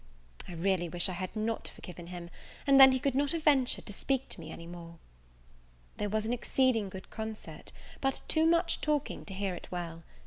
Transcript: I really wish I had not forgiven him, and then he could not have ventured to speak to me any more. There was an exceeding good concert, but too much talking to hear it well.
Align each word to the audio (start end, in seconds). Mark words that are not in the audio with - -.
I 0.47 0.53
really 0.55 0.89
wish 0.89 1.09
I 1.09 1.13
had 1.13 1.35
not 1.35 1.67
forgiven 1.67 2.07
him, 2.07 2.31
and 2.65 2.79
then 2.79 2.91
he 2.91 2.97
could 2.99 3.13
not 3.13 3.33
have 3.33 3.43
ventured 3.43 3.85
to 3.85 3.93
speak 3.93 4.29
to 4.29 4.39
me 4.39 4.49
any 4.51 4.65
more. 4.65 4.97
There 5.97 6.09
was 6.09 6.25
an 6.25 6.33
exceeding 6.33 6.89
good 6.89 7.11
concert, 7.11 7.71
but 8.01 8.21
too 8.27 8.47
much 8.47 8.81
talking 8.81 9.25
to 9.25 9.33
hear 9.35 9.53
it 9.53 9.67
well. 9.69 10.01